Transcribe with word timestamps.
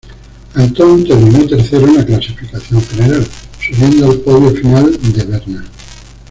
Antón 0.55 1.03
terminó 1.07 1.45
tercero 1.47 1.85
en 1.87 1.97
la 1.97 2.03
clasificación 2.07 2.81
general, 2.85 3.27
subiendo 3.59 4.09
al 4.09 4.17
podio 4.21 4.49
final 4.49 4.99
de 4.99 5.23
Berna. 5.25 5.63